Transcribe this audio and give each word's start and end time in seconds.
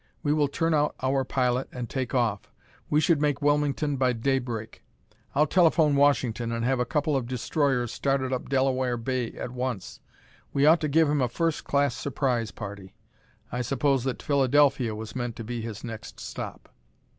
We 0.23 0.33
will 0.33 0.47
turn 0.47 0.73
out 0.73 0.95
our 1.03 1.23
pilot 1.23 1.69
and 1.71 1.87
take 1.87 2.15
off. 2.15 2.51
We 2.89 2.99
should 2.99 3.21
make 3.21 3.39
Wilmington 3.39 3.97
by 3.97 4.13
daybreak. 4.13 4.83
I'll 5.35 5.45
telephone 5.45 5.95
Washington 5.95 6.51
and 6.51 6.65
have 6.65 6.79
a 6.79 6.85
couple 6.87 7.15
of 7.15 7.27
destroyers 7.27 7.93
started 7.93 8.33
up 8.33 8.49
Delaware 8.49 8.97
Bay 8.97 9.33
at 9.33 9.51
once. 9.51 9.99
We 10.53 10.65
ought 10.65 10.81
to 10.81 10.87
give 10.87 11.07
him 11.07 11.21
a 11.21 11.29
first 11.29 11.65
class 11.65 11.93
surprise 11.93 12.49
party. 12.49 12.95
I 13.51 13.61
suppose 13.61 14.03
that 14.05 14.23
Philadelphia 14.23 14.95
was 14.95 15.15
meant 15.15 15.35
to 15.35 15.43
be 15.43 15.61
his 15.61 15.83
next 15.83 16.19
stop." 16.19 16.73